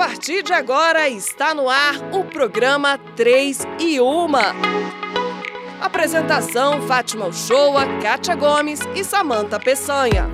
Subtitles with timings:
[0.00, 4.28] partir de agora está no ar o programa 3 e 1.
[5.78, 10.26] Apresentação: Fátima Uchoa, Kátia Gomes e Samanta Peçanha.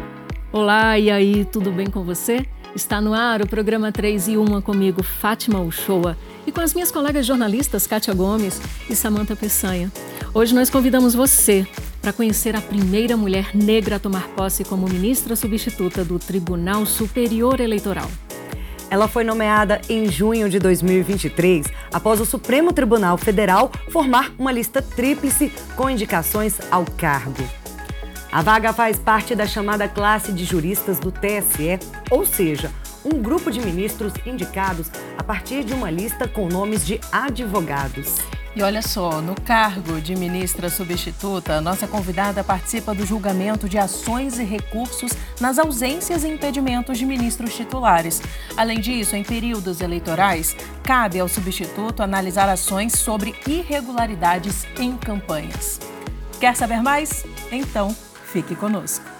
[0.52, 2.46] Olá, e aí, tudo bem com você?
[2.76, 6.92] Está no ar o programa 3 e 1 comigo, Fátima Uchoa, e com as minhas
[6.92, 9.90] colegas jornalistas Kátia Gomes e Samanta Peçanha.
[10.32, 11.66] Hoje nós convidamos você
[12.00, 17.58] para conhecer a primeira mulher negra a tomar posse como ministra substituta do Tribunal Superior
[17.58, 18.08] Eleitoral.
[18.90, 24.80] Ela foi nomeada em junho de 2023, após o Supremo Tribunal Federal formar uma lista
[24.80, 27.42] tríplice com indicações ao cargo.
[28.30, 31.78] A vaga faz parte da chamada classe de juristas do TSE,
[32.10, 32.70] ou seja,
[33.04, 38.35] um grupo de ministros indicados a partir de uma lista com nomes de advogados.
[38.56, 44.38] E olha só, no cargo de ministra substituta, nossa convidada participa do julgamento de ações
[44.38, 48.22] e recursos nas ausências e impedimentos de ministros titulares.
[48.56, 55.78] Além disso, em períodos eleitorais, cabe ao substituto analisar ações sobre irregularidades em campanhas.
[56.40, 57.26] Quer saber mais?
[57.52, 57.94] Então,
[58.32, 59.15] fique conosco.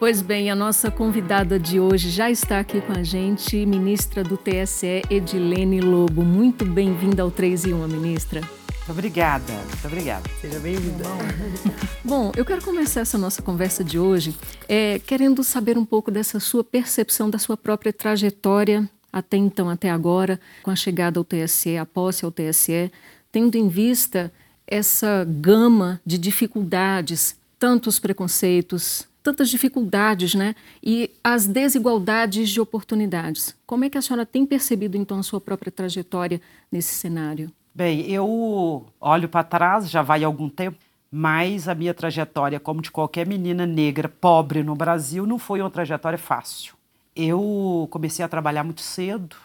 [0.00, 4.34] Pois bem, a nossa convidada de hoje já está aqui com a gente, ministra do
[4.34, 6.22] TSE, Edilene Lobo.
[6.22, 8.40] Muito bem-vinda ao 3 e 1, ministra.
[8.40, 10.26] Muito obrigada, muito obrigada.
[10.40, 11.04] Seja bem-vinda.
[12.02, 14.34] Bom, eu quero começar essa nossa conversa de hoje
[14.66, 19.90] é, querendo saber um pouco dessa sua percepção da sua própria trajetória até então, até
[19.90, 22.90] agora, com a chegada ao TSE, a posse ao TSE,
[23.30, 24.32] tendo em vista
[24.66, 30.54] essa gama de dificuldades, tantos preconceitos, tantas dificuldades, né?
[30.82, 33.54] E as desigualdades de oportunidades.
[33.66, 36.40] Como é que a senhora tem percebido então a sua própria trajetória
[36.70, 37.52] nesse cenário?
[37.74, 40.76] Bem, eu olho para trás, já vai algum tempo,
[41.10, 45.70] mas a minha trajetória, como de qualquer menina negra pobre no Brasil, não foi uma
[45.70, 46.74] trajetória fácil.
[47.14, 49.36] Eu comecei a trabalhar muito cedo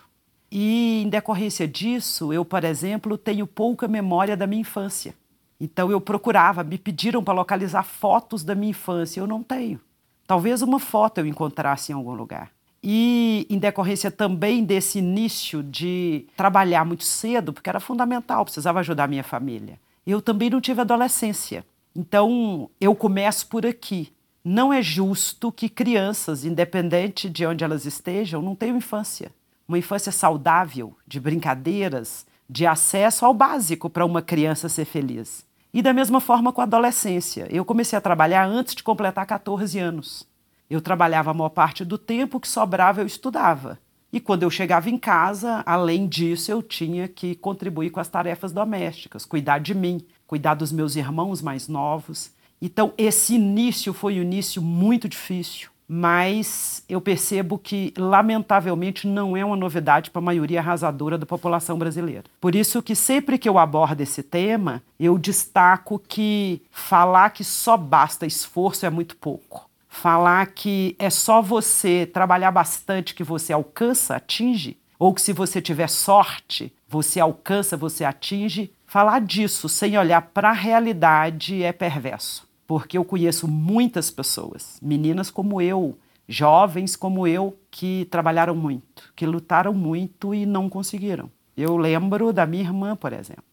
[0.52, 5.14] e, em decorrência disso, eu, por exemplo, tenho pouca memória da minha infância.
[5.60, 9.80] Então eu procurava, me pediram para localizar fotos da minha infância, eu não tenho.
[10.28, 12.52] Talvez uma foto eu encontrasse em algum lugar.
[12.84, 19.06] E em decorrência também desse início de trabalhar muito cedo, porque era fundamental, precisava ajudar
[19.06, 19.80] a minha família.
[20.06, 21.66] Eu também não tive adolescência.
[21.96, 24.14] Então eu começo por aqui.
[24.44, 29.32] Não é justo que crianças, independente de onde elas estejam, não tenham infância.
[29.68, 35.46] Uma infância saudável, de brincadeiras, de acesso ao básico para uma criança ser feliz.
[35.74, 37.48] E da mesma forma com a adolescência.
[37.50, 40.28] Eu comecei a trabalhar antes de completar 14 anos.
[40.70, 43.78] Eu trabalhava a maior parte do tempo que sobrava eu estudava.
[44.12, 48.54] E quando eu chegava em casa, além disso, eu tinha que contribuir com as tarefas
[48.54, 52.32] domésticas, cuidar de mim, cuidar dos meus irmãos mais novos.
[52.62, 59.46] Então, esse início foi um início muito difícil, mas eu percebo que, lamentavelmente, não é
[59.46, 62.24] uma novidade para a maioria arrasadora da população brasileira.
[62.42, 67.78] Por isso que sempre que eu abordo esse tema, eu destaco que falar que só
[67.78, 69.70] basta esforço é muito pouco.
[69.88, 75.62] Falar que é só você trabalhar bastante que você alcança, atinge, ou que se você
[75.62, 82.46] tiver sorte, você alcança, você atinge, falar disso sem olhar para a realidade é perverso
[82.68, 89.26] porque eu conheço muitas pessoas, meninas como eu, jovens como eu, que trabalharam muito, que
[89.26, 91.30] lutaram muito e não conseguiram.
[91.56, 93.44] Eu lembro da minha irmã, por exemplo.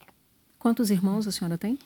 [0.59, 1.79] Quantos irmãos a senhora tem?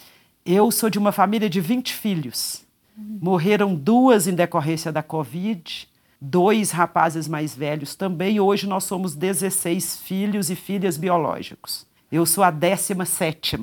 [0.44, 2.64] Eu sou de uma família de 20 filhos.
[2.96, 5.88] Morreram duas em decorrência da Covid,
[6.20, 8.40] dois rapazes mais velhos também.
[8.40, 11.86] Hoje nós somos 16 filhos e filhas biológicos.
[12.10, 13.56] Eu sou a 17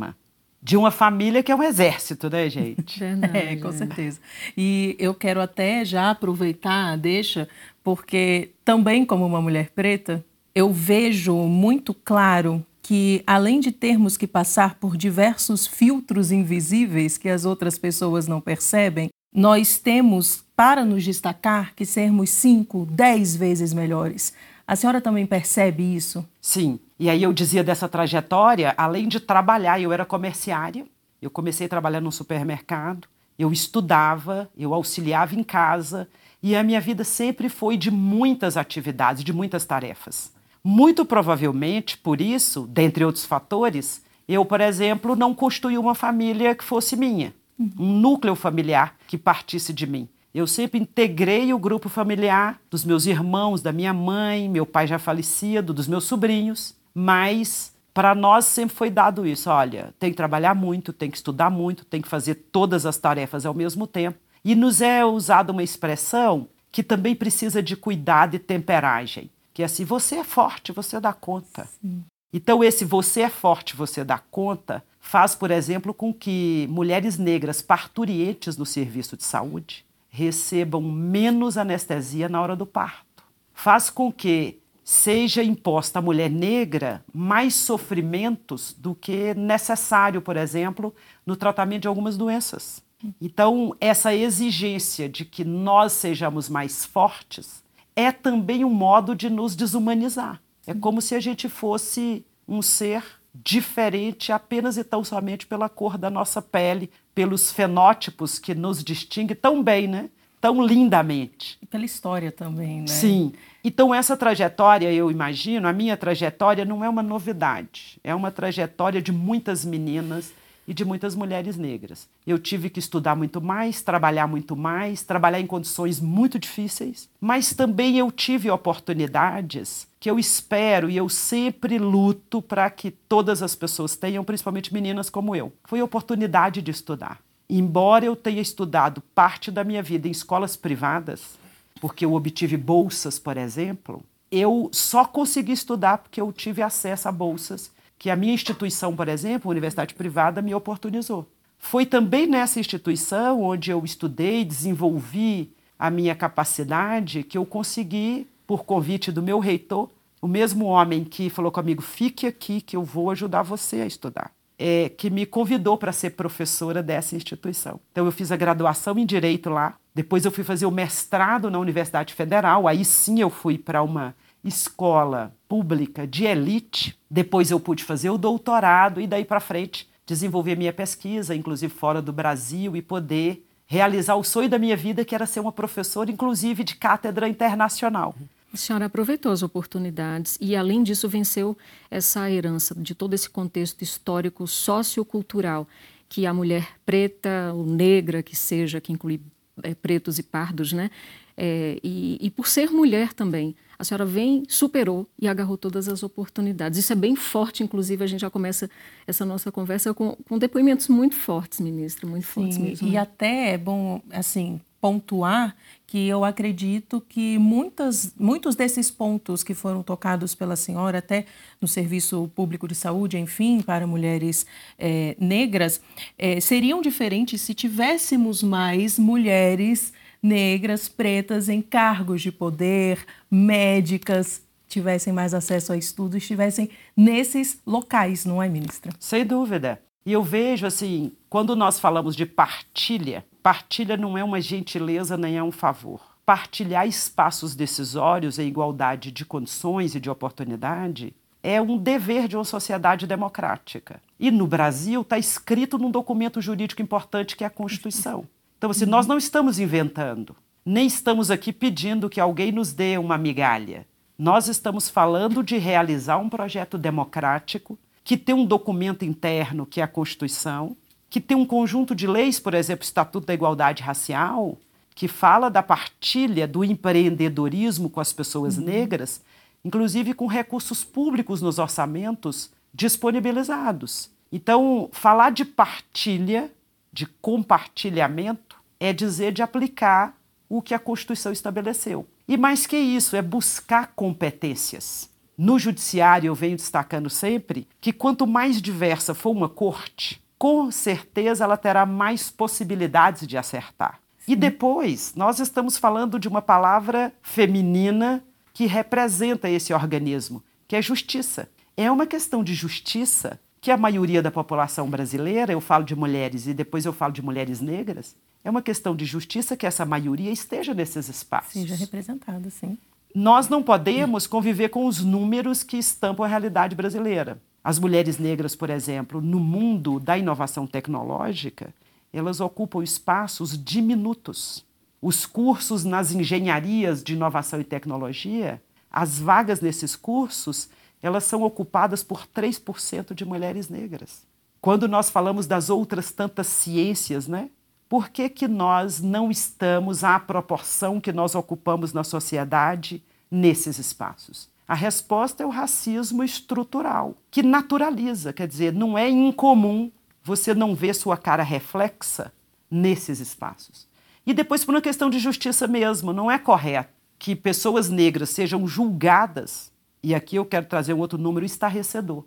[0.64, 2.98] de uma família que é um exército, né, gente?
[2.98, 4.20] Verdade, é, com certeza.
[4.56, 7.50] E eu quero até já aproveitar, deixa,
[7.84, 10.24] porque também como uma mulher preta,
[10.56, 17.28] eu vejo muito claro que além de termos que passar por diversos filtros invisíveis que
[17.28, 23.74] as outras pessoas não percebem, nós temos para nos destacar que sermos cinco, dez vezes
[23.74, 24.34] melhores.
[24.66, 26.28] A senhora também percebe isso?
[26.42, 26.80] Sim.
[26.98, 30.86] E aí eu dizia dessa trajetória, além de trabalhar, eu era comerciária.
[31.22, 33.08] Eu comecei a trabalhar num supermercado,
[33.38, 36.08] eu estudava, eu auxiliava em casa,
[36.42, 40.34] e a minha vida sempre foi de muitas atividades, de muitas tarefas.
[40.64, 46.64] Muito provavelmente, por isso, dentre outros fatores, eu, por exemplo, não construí uma família que
[46.64, 50.08] fosse minha, um núcleo familiar que partisse de mim.
[50.34, 54.98] Eu sempre integrei o grupo familiar dos meus irmãos, da minha mãe, meu pai já
[54.98, 60.56] falecido, dos meus sobrinhos, mas para nós sempre foi dado isso: olha, tem que trabalhar
[60.56, 64.18] muito, tem que estudar muito, tem que fazer todas as tarefas ao mesmo tempo.
[64.44, 69.66] E nos é usada uma expressão que também precisa de cuidado e temperagem, que é
[69.66, 71.70] assim: você é forte, você dá conta.
[71.80, 72.04] Sim.
[72.34, 77.62] Então, esse você é forte, você dá conta, faz, por exemplo, com que mulheres negras
[77.62, 79.86] parturientes no serviço de saúde
[80.16, 83.24] recebam menos anestesia na hora do parto.
[83.52, 90.94] Faz com que seja imposta à mulher negra mais sofrimentos do que necessário, por exemplo,
[91.26, 92.84] no tratamento de algumas doenças.
[93.20, 97.64] Então, essa exigência de que nós sejamos mais fortes
[97.96, 100.40] é também um modo de nos desumanizar.
[100.68, 105.98] É como se a gente fosse um ser diferente apenas e tão somente pela cor
[105.98, 110.10] da nossa pele, pelos fenótipos que nos distinguem tão bem, né?
[110.44, 111.58] tão lindamente.
[111.62, 112.88] E pela história também, né?
[112.88, 113.32] Sim.
[113.64, 117.98] Então, essa trajetória, eu imagino, a minha trajetória não é uma novidade.
[118.04, 120.34] É uma trajetória de muitas meninas
[120.68, 122.08] e de muitas mulheres negras.
[122.26, 127.54] Eu tive que estudar muito mais, trabalhar muito mais, trabalhar em condições muito difíceis, mas
[127.54, 133.56] também eu tive oportunidades que eu espero e eu sempre luto para que todas as
[133.56, 135.54] pessoas tenham, principalmente meninas como eu.
[135.64, 137.20] Foi a oportunidade de estudar.
[137.50, 141.38] Embora eu tenha estudado parte da minha vida em escolas privadas,
[141.80, 147.12] porque eu obtive bolsas, por exemplo, eu só consegui estudar porque eu tive acesso a
[147.12, 147.70] bolsas
[148.04, 151.26] que a minha instituição, por exemplo, universidade privada, me oportunizou.
[151.58, 158.66] Foi também nessa instituição onde eu estudei, desenvolvi a minha capacidade, que eu consegui, por
[158.66, 159.90] convite do meu reitor,
[160.22, 164.34] o mesmo homem que falou comigo: fique aqui que eu vou ajudar você a estudar
[164.58, 167.80] é, que me convidou para ser professora dessa instituição.
[167.92, 171.60] Então, eu fiz a graduação em Direito lá, depois eu fui fazer o mestrado na
[171.60, 177.84] Universidade Federal, aí sim eu fui para uma escola pública de elite, depois eu pude
[177.84, 182.82] fazer o doutorado e daí para frente desenvolver minha pesquisa, inclusive fora do Brasil, e
[182.82, 187.28] poder realizar o sonho da minha vida, que era ser uma professora, inclusive de cátedra
[187.28, 188.14] internacional.
[188.54, 191.58] A senhora aproveitou as oportunidades e, além disso, venceu
[191.90, 195.68] essa herança de todo esse contexto histórico sociocultural
[196.08, 199.20] que a mulher preta ou negra, que seja, que inclui
[199.64, 200.92] é, pretos e pardos, né?
[201.36, 206.04] É, e, e, por ser mulher também, a senhora vem, superou e agarrou todas as
[206.04, 206.78] oportunidades.
[206.78, 208.70] Isso é bem forte, inclusive, a gente já começa
[209.08, 212.88] essa nossa conversa com, com depoimentos muito fortes, ministra, muito Sim, fortes mesmo.
[212.88, 212.98] E né?
[212.98, 215.56] até é bom, assim, pontuar
[215.88, 221.26] que eu acredito que muitas, muitos desses pontos que foram tocados pela senhora, até
[221.62, 224.46] no serviço público de saúde, enfim, para mulheres
[224.78, 225.80] é, negras,
[226.18, 229.94] é, seriam diferentes se tivéssemos mais mulheres
[230.24, 238.26] negras, pretas em cargos de poder, médicas, tivessem mais acesso a estudo, estivessem nesses locais,
[238.26, 238.92] não é, ministra?
[239.00, 239.80] Sem dúvida.
[240.06, 245.38] E eu vejo assim, quando nós falamos de partilha, Partilha não é uma gentileza nem
[245.38, 246.00] é um favor.
[246.26, 252.46] Partilhar espaços decisórios e igualdade de condições e de oportunidade é um dever de uma
[252.46, 254.02] sociedade democrática.
[254.18, 258.26] E no Brasil está escrito num documento jurídico importante que é a Constituição.
[258.64, 260.34] Então, assim, nós não estamos inventando,
[260.66, 263.86] nem estamos aqui pedindo que alguém nos dê uma migalha.
[264.18, 269.84] Nós estamos falando de realizar um projeto democrático que tem um documento interno, que é
[269.84, 270.78] a Constituição,
[271.10, 274.58] que tem um conjunto de leis, por exemplo, o Estatuto da Igualdade Racial,
[274.96, 278.64] que fala da partilha do empreendedorismo com as pessoas uhum.
[278.64, 279.22] negras,
[279.66, 284.10] inclusive com recursos públicos nos orçamentos disponibilizados.
[284.32, 286.50] Então, falar de partilha,
[286.94, 288.53] de compartilhamento,
[288.84, 290.14] é dizer de aplicar
[290.50, 292.06] o que a Constituição estabeleceu.
[292.28, 295.10] E mais que isso, é buscar competências.
[295.38, 301.46] No judiciário, eu venho destacando sempre que quanto mais diversa for uma corte, com certeza
[301.46, 304.02] ela terá mais possibilidades de acertar.
[304.20, 304.34] Sim.
[304.34, 308.22] E depois, nós estamos falando de uma palavra feminina
[308.54, 311.50] que representa esse organismo, que é justiça.
[311.78, 316.48] É uma questão de justiça que a maioria da população brasileira, eu falo de mulheres
[316.48, 320.30] e depois eu falo de mulheres negras, é uma questão de justiça que essa maioria
[320.30, 321.54] esteja nesses espaços.
[321.54, 322.78] Seja representada, sim.
[323.16, 327.42] Nós não podemos conviver com os números que estampam a realidade brasileira.
[327.64, 331.74] As mulheres negras, por exemplo, no mundo da inovação tecnológica,
[332.12, 334.66] elas ocupam espaços diminutos.
[335.02, 340.68] Os cursos nas engenharias de inovação e tecnologia, as vagas nesses cursos,
[341.04, 344.24] elas são ocupadas por 3% de mulheres negras.
[344.62, 347.50] Quando nós falamos das outras tantas ciências, né?
[347.90, 354.50] Por que, que nós não estamos à proporção que nós ocupamos na sociedade nesses espaços?
[354.66, 359.92] A resposta é o racismo estrutural, que naturaliza, quer dizer, não é incomum
[360.24, 362.32] você não ver sua cara reflexa
[362.72, 363.86] nesses espaços.
[364.26, 368.66] E depois, por uma questão de justiça mesmo, não é correto que pessoas negras sejam
[368.66, 369.73] julgadas,
[370.04, 372.26] e aqui eu quero trazer um outro número estarrecedor.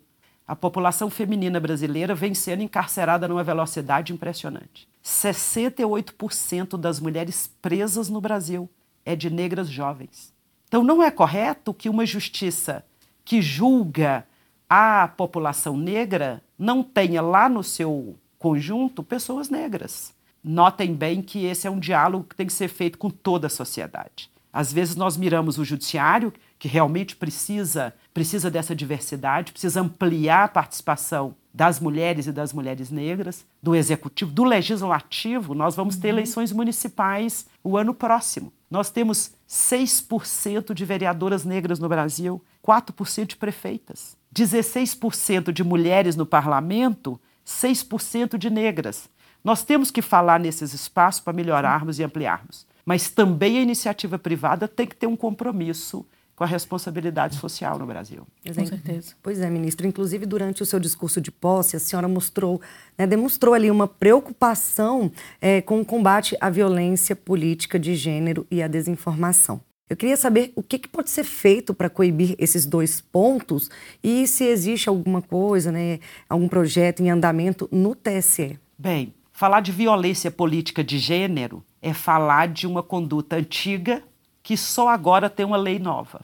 [0.49, 4.89] A população feminina brasileira vem sendo encarcerada numa velocidade impressionante.
[5.05, 8.71] 68% das mulheres presas no Brasil
[9.05, 10.33] é de negras jovens.
[10.67, 12.85] Então não é correto que uma justiça
[13.25, 14.27] que julga
[14.69, 20.15] a população negra não tenha lá no seu conjunto pessoas negras.
[20.43, 23.51] Notem bem que esse é um diálogo que tem que ser feito com toda a
[23.51, 24.31] sociedade.
[24.53, 30.49] Às vezes nós miramos o judiciário, que realmente precisa, precisa dessa diversidade, precisa ampliar a
[30.49, 35.55] participação das mulheres e das mulheres negras, do executivo, do legislativo.
[35.55, 36.15] Nós vamos ter uhum.
[36.15, 38.53] eleições municipais o ano próximo.
[38.71, 46.27] Nós temos 6% de vereadoras negras no Brasil, 4% de prefeitas, 16% de mulheres no
[46.27, 49.09] parlamento, 6% de negras.
[49.43, 52.67] Nós temos que falar nesses espaços para melhorarmos e ampliarmos.
[52.85, 56.07] Mas também a iniciativa privada tem que ter um compromisso
[56.37, 58.27] com a responsabilidade social no Brasil.
[58.47, 59.15] Com certeza.
[59.23, 59.87] Pois é, ministro.
[59.87, 62.61] Inclusive, durante o seu discurso de posse, a senhora mostrou,
[62.97, 68.63] né, demonstrou ali uma preocupação é, com o combate à violência política de gênero e
[68.63, 69.63] à desinformação.
[69.89, 73.71] Eu queria saber o que, que pode ser feito para coibir esses dois pontos
[74.03, 78.59] e se existe alguma coisa, né, algum projeto em andamento no TSE.
[78.77, 84.03] Bem, falar de violência política de gênero é falar de uma conduta antiga
[84.47, 86.21] que só agora tem uma lei nova.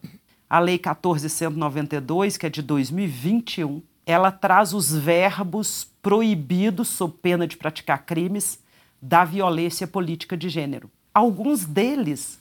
[0.49, 7.57] A Lei 1492, que é de 2021, ela traz os verbos proibidos, sob pena de
[7.57, 8.61] praticar crimes,
[9.01, 10.89] da violência política de gênero.
[11.13, 12.39] Alguns deles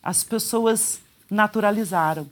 [0.00, 2.30] as pessoas naturalizaram,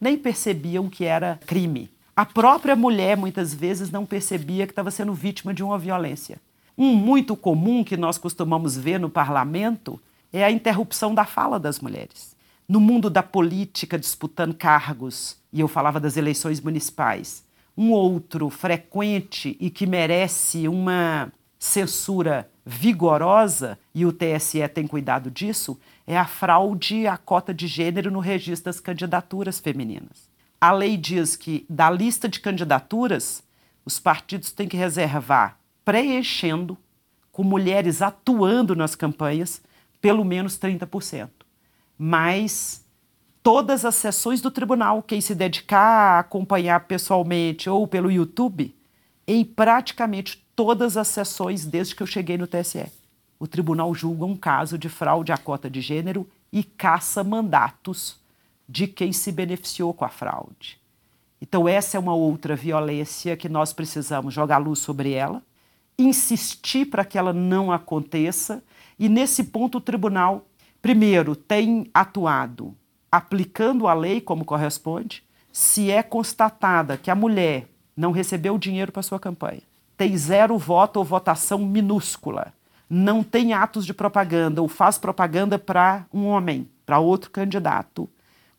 [0.00, 1.90] nem percebiam que era crime.
[2.14, 6.40] A própria mulher muitas vezes não percebia que estava sendo vítima de uma violência.
[6.78, 10.00] Um muito comum que nós costumamos ver no parlamento
[10.32, 12.33] é a interrupção da fala das mulheres
[12.68, 17.44] no mundo da política disputando cargos, e eu falava das eleições municipais,
[17.76, 25.78] um outro frequente e que merece uma censura vigorosa, e o TSE tem cuidado disso,
[26.06, 30.28] é a fraude à cota de gênero no registro das candidaturas femininas.
[30.60, 33.42] A lei diz que da lista de candidaturas,
[33.84, 36.78] os partidos têm que reservar, preenchendo,
[37.30, 39.60] com mulheres atuando nas campanhas,
[40.00, 41.43] pelo menos 30%
[41.98, 42.84] mas
[43.42, 48.74] todas as sessões do tribunal, quem se dedicar a acompanhar pessoalmente ou pelo YouTube,
[49.26, 52.86] em praticamente todas as sessões desde que eu cheguei no TSE.
[53.38, 58.18] O tribunal julga um caso de fraude à cota de gênero e caça mandatos
[58.68, 60.78] de quem se beneficiou com a fraude.
[61.40, 65.42] Então, essa é uma outra violência que nós precisamos jogar luz sobre ela,
[65.98, 68.64] insistir para que ela não aconteça,
[68.98, 70.46] e nesse ponto o tribunal
[70.84, 72.76] primeiro, tem atuado
[73.10, 79.02] aplicando a lei como corresponde, se é constatada que a mulher não recebeu dinheiro para
[79.02, 79.62] sua campanha,
[79.96, 82.52] tem zero voto ou votação minúscula,
[82.90, 88.06] não tem atos de propaganda ou faz propaganda para um homem, para outro candidato,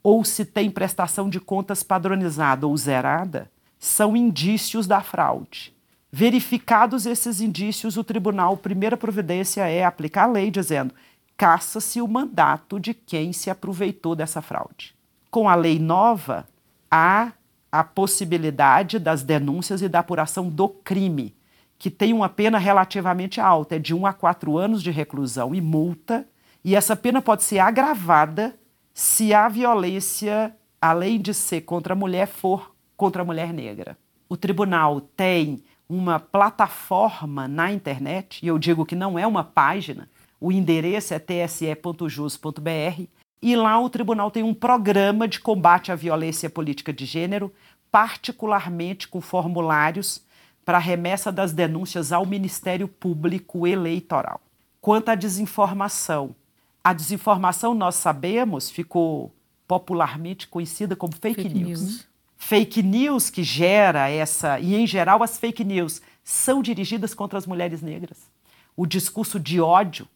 [0.01, 5.75] ou se tem prestação de contas padronizada ou zerada, são indícios da fraude.
[6.11, 10.91] Verificados esses indícios, o tribunal, primeira providência é aplicar a lei dizendo
[11.37, 14.95] caça-se o mandato de quem se aproveitou dessa fraude.
[15.29, 16.47] Com a lei nova,
[16.89, 17.33] há
[17.71, 21.35] a possibilidade das denúncias e da apuração do crime,
[21.77, 25.59] que tem uma pena relativamente alta, é de 1 a 4 anos de reclusão e
[25.59, 26.25] multa,
[26.63, 28.57] e essa pena pode ser agravada
[28.93, 33.97] se a violência, além de ser contra a mulher, for contra a mulher negra.
[34.29, 40.09] O tribunal tem uma plataforma na internet, e eu digo que não é uma página,
[40.45, 43.03] o endereço é tse.jus.br
[43.41, 47.51] e lá o tribunal tem um programa de combate à violência política de gênero,
[47.91, 50.23] particularmente com formulários
[50.63, 54.39] para remessa das denúncias ao Ministério Público Eleitoral.
[54.79, 56.35] Quanto à desinformação,
[56.83, 59.33] a desinformação nós sabemos ficou
[59.67, 61.81] popularmente conhecida como fake, fake news.
[61.81, 62.07] news.
[62.37, 67.47] Fake news que gera essa, e em geral as fake news são dirigidas contra as
[67.47, 68.29] mulheres negras.
[68.77, 70.07] O discurso de ódio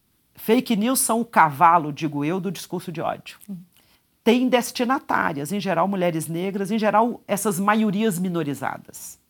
[0.42, 3.38] Fake news são o cavalo, digo eu, do discurso de ódio.
[4.24, 9.20] Tem destinatárias, em geral mulheres negras, em geral essas maiorias minorizadas,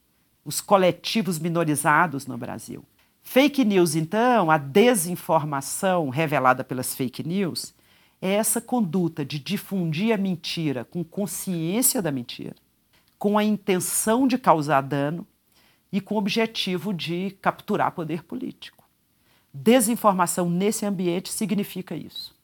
[0.44, 2.84] os coletivos minorizados no Brasil.
[3.24, 7.74] Fake news, então, a desinformação revelada pelas fake news,
[8.22, 12.54] é essa conduta de difundir a mentira com consciência da mentira,
[13.18, 15.26] com a intenção de causar dano
[15.90, 18.79] e com o objetivo de capturar poder político.
[19.52, 22.34] Desinformação nesse ambiente significa isso.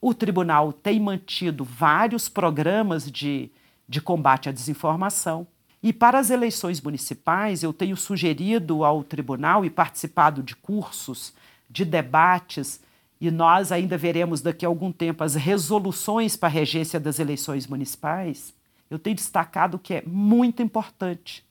[0.00, 3.50] O tribunal tem mantido vários programas de,
[3.88, 5.46] de combate à desinformação.
[5.82, 11.34] E para as eleições municipais, eu tenho sugerido ao tribunal e participado de cursos,
[11.68, 12.80] de debates,
[13.20, 17.66] e nós ainda veremos daqui a algum tempo as resoluções para a regência das eleições
[17.66, 18.54] municipais.
[18.90, 21.44] Eu tenho destacado que é muito importante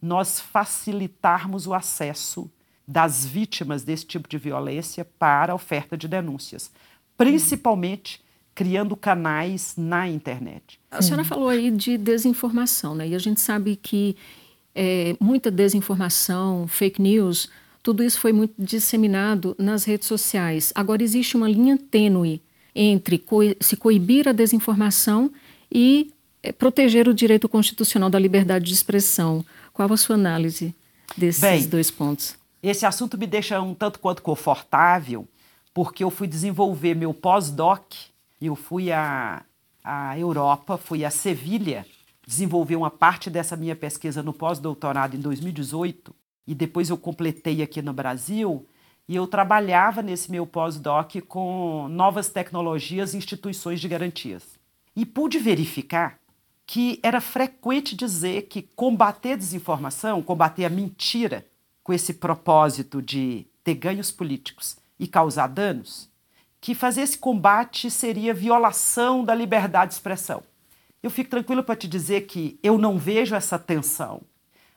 [0.00, 2.50] nós facilitarmos o acesso
[2.86, 6.70] das vítimas desse tipo de violência para a oferta de denúncias,
[7.16, 8.20] principalmente
[8.54, 10.80] criando canais na internet.
[10.90, 13.08] A senhora falou aí de desinformação, né?
[13.08, 14.16] E a gente sabe que
[14.74, 17.50] é, muita desinformação, fake news,
[17.82, 20.72] tudo isso foi muito disseminado nas redes sociais.
[20.74, 22.42] Agora existe uma linha tênue
[22.74, 25.30] entre co se coibir a desinformação
[25.70, 26.12] e
[26.42, 29.44] é, proteger o direito constitucional da liberdade de expressão.
[29.72, 30.74] Qual a sua análise
[31.16, 32.36] desses Bem, dois pontos?
[32.62, 35.28] Esse assunto me deixa um tanto quanto confortável,
[35.74, 37.92] porque eu fui desenvolver meu pós-doc,
[38.40, 39.44] eu fui à,
[39.84, 41.86] à Europa, fui a Sevilha,
[42.26, 46.14] desenvolver uma parte dessa minha pesquisa no pós-doutorado em 2018,
[46.46, 48.66] e depois eu completei aqui no Brasil,
[49.08, 54.58] e eu trabalhava nesse meu pós-doc com novas tecnologias e instituições de garantias.
[54.96, 56.18] E pude verificar
[56.66, 61.46] que era frequente dizer que combater desinformação, combater a mentira,
[61.86, 66.10] com esse propósito de ter ganhos políticos e causar danos,
[66.60, 70.42] que fazer esse combate seria violação da liberdade de expressão.
[71.00, 74.22] Eu fico tranquilo para te dizer que eu não vejo essa tensão.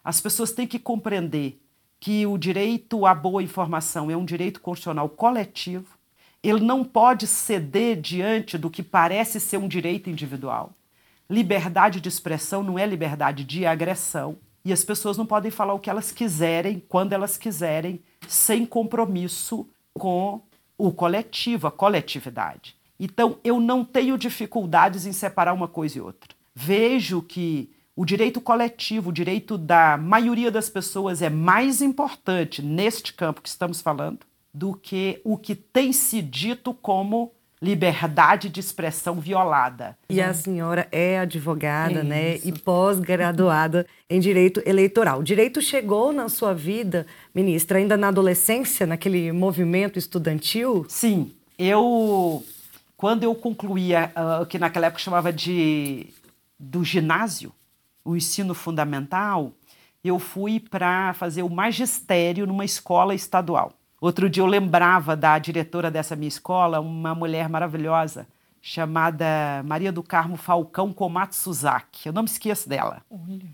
[0.03, 1.59] As pessoas têm que compreender
[1.99, 5.97] que o direito à boa informação é um direito constitucional coletivo.
[6.43, 10.75] Ele não pode ceder diante do que parece ser um direito individual.
[11.27, 14.37] Liberdade de expressão não é liberdade de agressão.
[14.63, 19.67] E as pessoas não podem falar o que elas quiserem, quando elas quiserem, sem compromisso
[19.93, 20.41] com
[20.77, 22.75] o coletivo, a coletividade.
[22.99, 26.35] Então, eu não tenho dificuldades em separar uma coisa e outra.
[26.53, 33.13] Vejo que o direito coletivo, o direito da maioria das pessoas é mais importante neste
[33.13, 34.19] campo que estamos falando
[34.53, 39.97] do que o que tem se dito como liberdade de expressão violada.
[40.09, 45.19] E a senhora é advogada, é né, e pós-graduada em direito eleitoral.
[45.19, 50.85] O direito chegou na sua vida, ministra, ainda na adolescência, naquele movimento estudantil?
[50.87, 52.43] Sim, eu
[52.95, 56.07] quando eu concluía uh, que naquela época chamava de
[56.59, 57.53] do ginásio,
[58.03, 59.53] o ensino fundamental,
[60.03, 63.73] eu fui para fazer o magistério numa escola estadual.
[64.01, 68.27] Outro dia eu lembrava da diretora dessa minha escola, uma mulher maravilhosa,
[68.61, 72.07] chamada Maria do Carmo Falcão Komatsuzaki.
[72.07, 73.03] Eu não me esqueço dela.
[73.09, 73.45] Olha.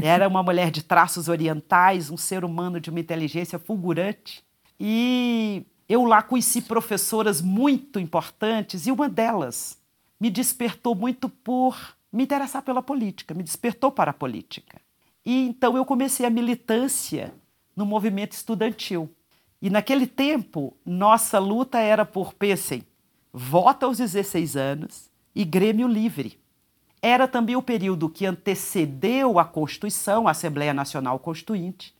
[0.00, 4.44] Era uma mulher de traços orientais, um ser humano de uma inteligência fulgurante.
[4.78, 9.78] E eu lá conheci professoras muito importantes e uma delas
[10.20, 14.80] me despertou muito por me interessar pela política, me despertou para a política.
[15.24, 17.32] E então eu comecei a militância
[17.74, 19.08] no movimento estudantil.
[19.62, 22.82] E naquele tempo, nossa luta era por, pensem,
[23.32, 26.38] voto aos 16 anos e Grêmio Livre.
[27.02, 31.94] Era também o período que antecedeu a Constituição, a Assembleia Nacional Constituinte,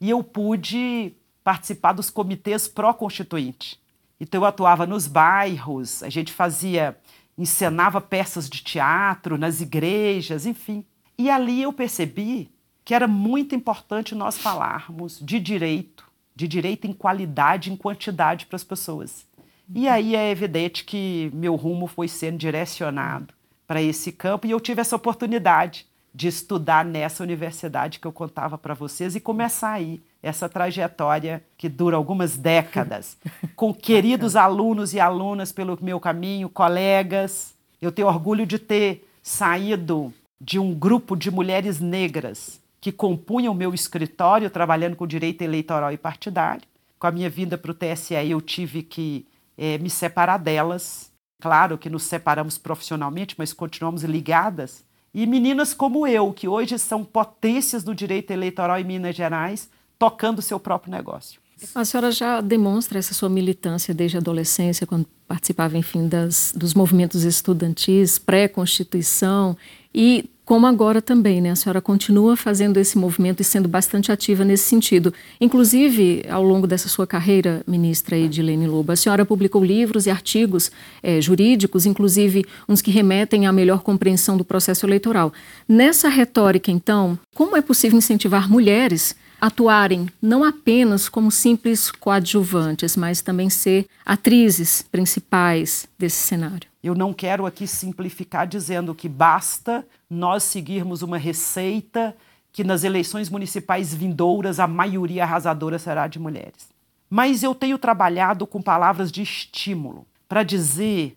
[0.00, 1.12] e eu pude
[1.44, 3.80] participar dos comitês pró-constituinte.
[4.20, 6.98] Então eu atuava nos bairros, a gente fazia,
[7.36, 10.84] encenava peças de teatro nas igrejas, enfim.
[11.18, 12.50] E ali eu percebi
[12.84, 16.09] que era muito importante nós falarmos de direito,
[16.40, 19.26] de direito em qualidade, em quantidade para as pessoas.
[19.74, 23.34] E aí é evidente que meu rumo foi sendo direcionado
[23.66, 28.56] para esse campo e eu tive essa oportunidade de estudar nessa universidade que eu contava
[28.56, 33.18] para vocês e começar aí essa trajetória que dura algumas décadas,
[33.54, 37.54] com queridos alunos e alunas pelo meu caminho, colegas.
[37.82, 43.56] Eu tenho orgulho de ter saído de um grupo de mulheres negras que compunham o
[43.56, 46.62] meu escritório, trabalhando com direito eleitoral e partidário.
[46.98, 51.10] Com a minha vinda para o TSE, eu tive que é, me separar delas.
[51.40, 54.84] Claro que nos separamos profissionalmente, mas continuamos ligadas.
[55.12, 60.40] E meninas como eu, que hoje são potências do direito eleitoral em Minas Gerais, tocando
[60.40, 61.40] seu próprio negócio.
[61.74, 66.72] A senhora já demonstra essa sua militância desde a adolescência, quando participava, enfim, das, dos
[66.72, 69.56] movimentos estudantis, pré-constituição,
[69.94, 71.52] e como agora também, né?
[71.52, 75.14] A senhora continua fazendo esse movimento e sendo bastante ativa nesse sentido.
[75.40, 80.72] Inclusive, ao longo dessa sua carreira, ministra Edilene Lobo, a senhora publicou livros e artigos
[81.04, 85.32] é, jurídicos, inclusive uns que remetem à melhor compreensão do processo eleitoral.
[85.68, 93.22] Nessa retórica, então, como é possível incentivar mulheres atuarem não apenas como simples coadjuvantes, mas
[93.22, 96.68] também ser atrizes principais desse cenário.
[96.82, 102.16] Eu não quero aqui simplificar dizendo que basta nós seguirmos uma receita
[102.52, 106.68] que nas eleições municipais vindouras a maioria arrasadora será de mulheres.
[107.08, 111.16] Mas eu tenho trabalhado com palavras de estímulo para dizer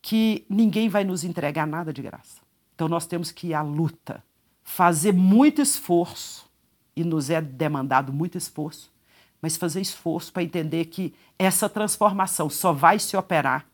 [0.00, 2.40] que ninguém vai nos entregar nada de graça.
[2.74, 4.22] Então nós temos que ir à luta,
[4.64, 6.50] fazer muito esforço
[6.96, 8.92] e nos é demandado muito esforço,
[9.40, 13.66] mas fazer esforço para entender que essa transformação só vai se operar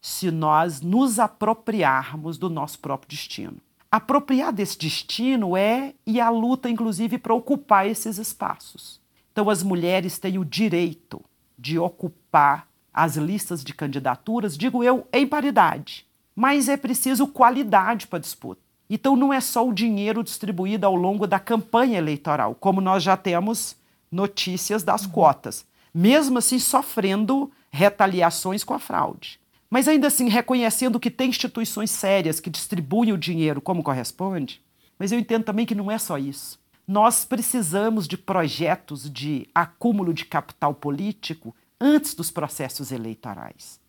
[0.00, 3.56] se nós nos apropriarmos do nosso próprio destino.
[3.90, 9.00] Apropriar desse destino é e a luta, inclusive, para ocupar esses espaços.
[9.32, 11.24] Então, as mulheres têm o direito
[11.58, 16.06] de ocupar as listas de candidaturas, digo eu, em paridade.
[16.36, 18.60] Mas é preciso qualidade para a disputa.
[18.88, 23.16] Então não é só o dinheiro distribuído ao longo da campanha eleitoral, como nós já
[23.16, 23.76] temos
[24.10, 25.10] notícias das uhum.
[25.10, 29.40] cotas, mesmo assim sofrendo retaliações com a fraude.
[29.68, 34.60] Mas ainda assim, reconhecendo que tem instituições sérias que distribuem o dinheiro como corresponde,
[34.98, 36.60] mas eu entendo também que não é só isso.
[36.86, 43.80] Nós precisamos de projetos de acúmulo de capital político antes dos processos eleitorais.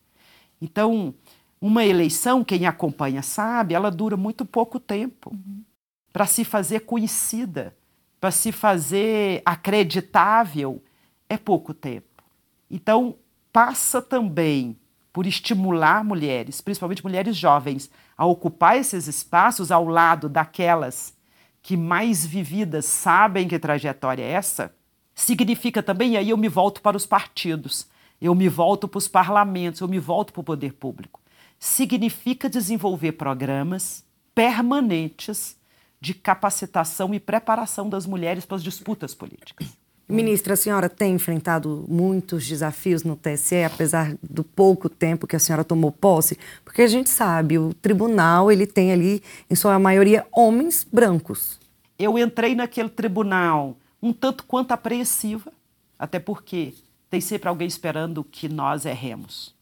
[0.61, 1.13] Então,
[1.59, 5.63] uma eleição, quem acompanha sabe, ela dura muito pouco tempo uhum.
[6.11, 7.75] para se fazer conhecida,
[8.19, 10.83] para se fazer acreditável,
[11.29, 12.23] é pouco tempo.
[12.69, 13.15] Então,
[13.51, 14.77] passa também
[15.13, 21.15] por estimular mulheres, principalmente mulheres jovens, a ocupar esses espaços ao lado daquelas
[21.61, 24.75] que mais vividas sabem que trajetória é essa,
[25.15, 27.87] significa também, e aí eu me volto para os partidos,
[28.21, 31.24] eu me volto para os parlamentos, eu me volto para o poder público
[31.65, 35.57] significa desenvolver programas permanentes
[35.99, 39.69] de capacitação e preparação das mulheres para as disputas políticas.
[40.07, 45.39] Ministra, a senhora tem enfrentado muitos desafios no TSE, apesar do pouco tempo que a
[45.39, 50.27] senhora tomou posse, porque a gente sabe, o tribunal ele tem ali, em sua maioria,
[50.31, 51.59] homens brancos.
[51.97, 55.51] Eu entrei naquele tribunal um tanto quanto apreensiva,
[55.97, 56.75] até porque
[57.09, 59.55] tem sempre alguém esperando que nós erremos.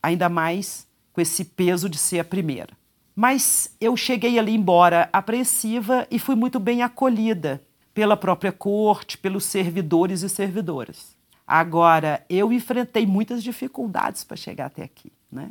[0.00, 0.86] Ainda mais
[1.18, 2.68] com esse peso de ser a primeira.
[3.16, 7.60] Mas eu cheguei ali embora apreensiva e fui muito bem acolhida
[7.92, 11.16] pela própria corte, pelos servidores e servidoras.
[11.44, 15.50] Agora, eu enfrentei muitas dificuldades para chegar até aqui, né?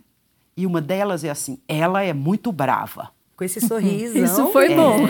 [0.55, 3.11] E uma delas é assim, ela é muito brava.
[3.35, 4.17] Com esse sorriso.
[4.17, 5.05] Isso foi bom.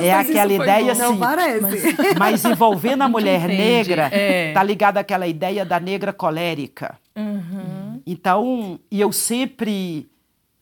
[0.00, 0.90] É, é aquela ideia bom?
[0.92, 1.02] assim.
[1.02, 1.60] Não parece.
[1.60, 4.52] Mas, mas envolvendo a mulher negra, é.
[4.52, 6.96] tá ligada àquela ideia da negra colérica.
[7.16, 7.75] Uhum.
[8.06, 10.08] Então, e eu sempre,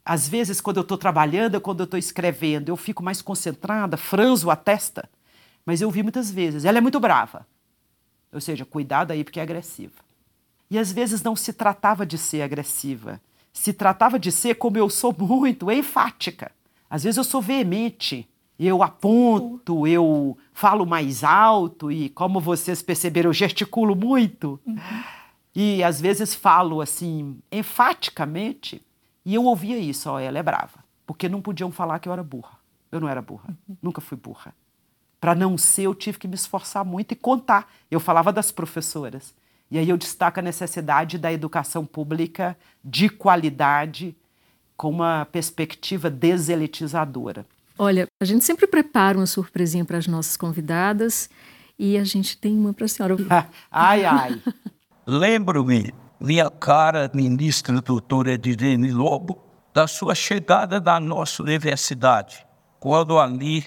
[0.04, 4.50] às vezes, quando eu estou trabalhando, quando eu estou escrevendo, eu fico mais concentrada, franzo
[4.50, 5.08] a testa.
[5.66, 7.46] Mas eu vi muitas vezes, ela é muito brava.
[8.32, 10.02] Ou seja, cuidado aí porque é agressiva.
[10.70, 13.20] E às vezes não se tratava de ser agressiva,
[13.52, 16.50] se tratava de ser como eu sou muito, enfática.
[16.88, 18.28] Às vezes eu sou veemente,
[18.58, 24.58] eu aponto, eu falo mais alto e, como vocês perceberam, eu gesticulo muito.
[24.66, 24.78] Uhum.
[25.54, 28.84] E às vezes falo assim, enfaticamente,
[29.24, 30.84] e eu ouvia isso: ó, ela é brava.
[31.06, 32.58] Porque não podiam falar que eu era burra.
[32.90, 33.76] Eu não era burra, uhum.
[33.82, 34.54] nunca fui burra.
[35.20, 37.72] Para não ser, eu tive que me esforçar muito e contar.
[37.90, 39.34] Eu falava das professoras.
[39.70, 44.14] E aí eu destaco a necessidade da educação pública de qualidade
[44.76, 47.46] com uma perspectiva deselitizadora.
[47.78, 51.28] Olha, a gente sempre prepara uma surpresinha para as nossas convidadas
[51.78, 53.16] e a gente tem uma para a senhora.
[53.70, 54.42] ai, ai.
[55.06, 59.38] Lembro-me, minha cara ministra doutora Edilene Lobo,
[59.74, 62.46] da sua chegada na nossa universidade,
[62.80, 63.66] quando ali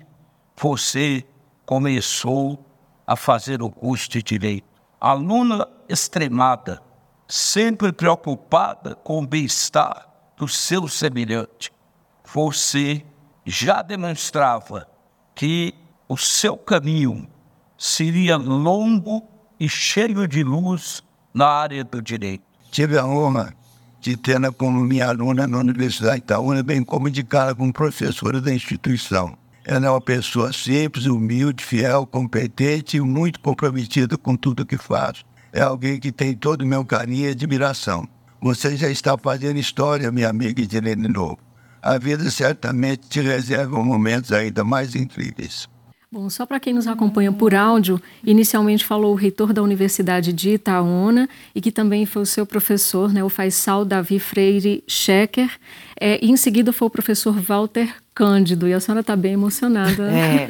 [0.60, 1.24] você
[1.64, 2.66] começou
[3.06, 4.66] a fazer o curso de Direito.
[5.00, 6.82] Aluna extremada,
[7.28, 11.72] sempre preocupada com o bem-estar do seu semelhante.
[12.34, 13.06] Você
[13.46, 14.88] já demonstrava
[15.36, 15.76] que
[16.10, 17.30] o seu caminho
[17.78, 19.22] seria longo
[19.60, 21.04] e cheio de luz
[21.38, 22.44] na área do direito.
[22.72, 23.54] Tive a honra
[24.02, 28.52] de tê-la como minha aluna na Universidade Itaúna, bem como de cara como professora da
[28.54, 29.38] instituição.
[29.64, 35.24] Ela é uma pessoa simples, humilde, fiel, competente e muito comprometida com tudo que faz.
[35.54, 38.08] É alguém que tem todo o meu carinho e admiração.
[38.42, 41.38] Você já está fazendo história, minha amiga Edilene Novo.
[41.82, 45.68] a vida certamente te reserva momentos ainda mais incríveis.
[46.10, 50.52] Bom, só para quem nos acompanha por áudio, inicialmente falou o reitor da Universidade de
[50.52, 55.52] Itaúna e que também foi o seu professor, né, o Faisal Davi Freire Schecker,
[56.00, 60.10] é, e em seguida foi o professor Walter Cândido, e a senhora está bem emocionada.
[60.10, 60.48] É,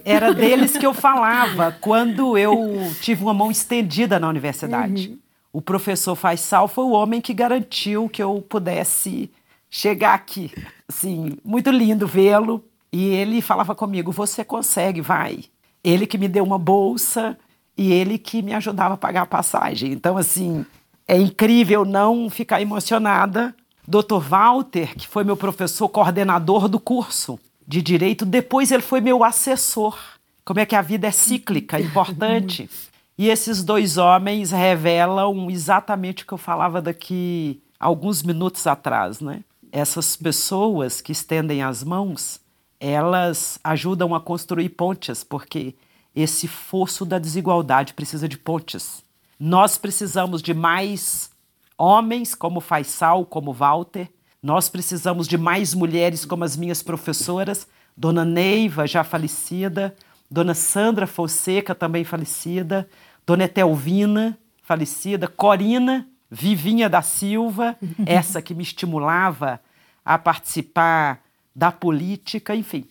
[0.06, 5.10] era deles que eu falava quando eu tive uma mão estendida na universidade.
[5.10, 5.18] Uhum.
[5.52, 9.30] O professor Faisal foi o homem que garantiu que eu pudesse
[9.68, 10.50] chegar aqui.
[10.88, 15.44] Assim, muito lindo vê-lo, e ele falava comigo: você consegue, vai.
[15.82, 17.36] Ele que me deu uma bolsa
[17.76, 19.92] e ele que me ajudava a pagar a passagem.
[19.92, 20.64] Então, assim,
[21.08, 23.54] é incrível não ficar emocionada.
[23.88, 24.20] Dr.
[24.20, 29.98] Walter, que foi meu professor coordenador do curso de direito, depois ele foi meu assessor.
[30.44, 32.68] Como é que a vida é cíclica, importante.
[33.18, 39.44] E esses dois homens revelam exatamente o que eu falava daqui alguns minutos atrás, né?
[39.70, 42.40] Essas pessoas que estendem as mãos
[42.84, 45.76] elas ajudam a construir pontes, porque
[46.16, 49.04] esse fosso da desigualdade precisa de pontes.
[49.38, 51.30] Nós precisamos de mais
[51.78, 54.10] homens como Faisal, como Walter.
[54.42, 59.94] Nós precisamos de mais mulheres como as minhas professoras, Dona Neiva, já falecida,
[60.28, 62.88] Dona Sandra Fonseca, também falecida,
[63.24, 69.60] Dona Etelvina, falecida, Corina, Vivinha da Silva, essa que me estimulava
[70.04, 71.22] a participar
[71.54, 72.84] da política, enfim.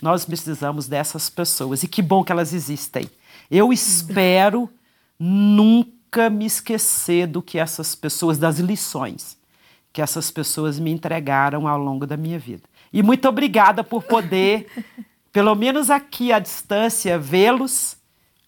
[0.00, 3.10] Nós precisamos dessas pessoas e que bom que elas existem.
[3.50, 4.70] Eu espero
[5.18, 9.38] nunca me esquecer do que essas pessoas, das lições
[9.92, 12.62] que essas pessoas me entregaram ao longo da minha vida.
[12.92, 14.68] E muito obrigada por poder,
[15.32, 17.96] pelo menos aqui à distância, vê-los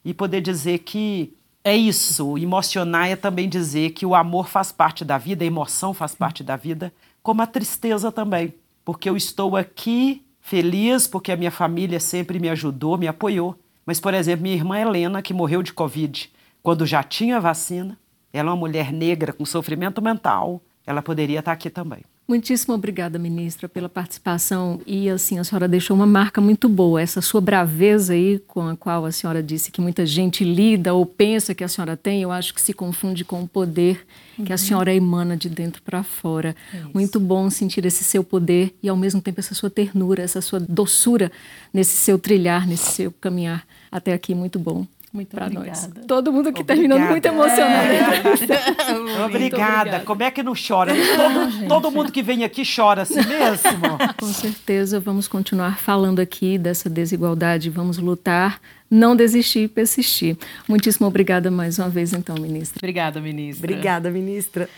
[0.04, 2.38] e poder dizer que é isso.
[2.38, 6.44] Emocionar é também dizer que o amor faz parte da vida, a emoção faz parte
[6.44, 6.92] da vida,
[7.22, 12.48] como a tristeza também porque eu estou aqui feliz, porque a minha família sempre me
[12.48, 13.56] ajudou, me apoiou.
[13.86, 16.30] Mas, por exemplo, minha irmã Helena, que morreu de Covid
[16.62, 17.98] quando já tinha vacina,
[18.32, 22.02] ela é uma mulher negra com sofrimento mental, ela poderia estar aqui também.
[22.30, 24.80] Muitíssimo obrigada, ministra, pela participação.
[24.86, 28.76] E assim, a senhora deixou uma marca muito boa, essa sua braveza aí, com a
[28.76, 32.30] qual a senhora disse que muita gente lida ou pensa que a senhora tem, eu
[32.30, 34.06] acho que se confunde com o poder
[34.38, 34.44] uhum.
[34.44, 34.58] que a uhum.
[34.58, 36.54] senhora emana de dentro para fora.
[36.72, 36.90] Isso.
[36.94, 40.60] Muito bom sentir esse seu poder e, ao mesmo tempo, essa sua ternura, essa sua
[40.60, 41.32] doçura
[41.74, 44.36] nesse seu trilhar, nesse seu caminhar até aqui.
[44.36, 44.86] Muito bom.
[45.12, 45.90] Muito para nós.
[46.06, 47.92] Todo mundo que terminando muito emocionado.
[47.92, 49.24] É.
[49.26, 50.00] obrigada.
[50.00, 50.94] Como é que não chora?
[50.94, 53.98] Todo, todo mundo que vem aqui chora assim mesmo.
[54.18, 60.36] Com certeza vamos continuar falando aqui dessa desigualdade, vamos lutar, não desistir e persistir.
[60.68, 62.78] Muitíssimo obrigada mais uma vez, então, ministra.
[62.78, 63.66] Obrigada, ministra.
[63.66, 64.68] Obrigada, ministra.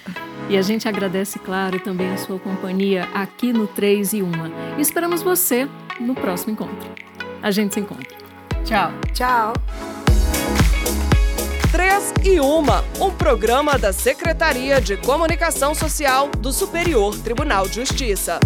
[0.48, 4.32] E a gente agradece, claro, também a sua companhia aqui no 3 e 1.
[4.78, 5.68] E esperamos você
[6.00, 6.90] no próximo encontro.
[7.42, 8.16] A gente se encontra.
[8.64, 8.92] Tchau.
[9.12, 10.01] Tchau.
[11.70, 12.44] 3 e 1,
[13.00, 18.38] um programa da Secretaria de Comunicação Social do Superior Tribunal de Justiça.